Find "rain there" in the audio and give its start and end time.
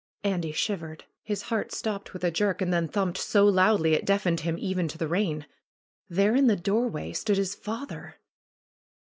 5.07-6.35